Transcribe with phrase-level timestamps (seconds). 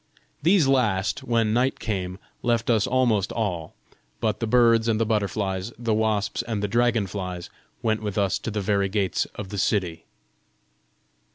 [0.41, 3.75] These last, when night came, left us almost all;
[4.19, 7.51] but the birds and the butterflies, the wasps and the dragon flies,
[7.83, 10.05] went with us to the very gates of the city.